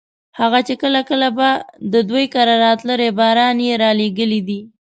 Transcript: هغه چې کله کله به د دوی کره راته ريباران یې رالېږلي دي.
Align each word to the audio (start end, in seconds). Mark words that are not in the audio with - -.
هغه 0.39 0.59
چې 0.67 0.73
کله 0.81 1.01
کله 1.09 1.27
به 1.37 1.49
د 1.93 1.95
دوی 2.09 2.25
کره 2.33 2.55
راته 2.63 2.91
ريباران 3.03 3.57
یې 3.67 3.73
رالېږلي 3.83 4.41
دي. 4.47 4.61